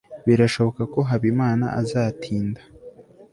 birashoboka 0.27 0.81
ko 0.93 0.99
habimana 1.09 1.65
azatinda 1.81 2.61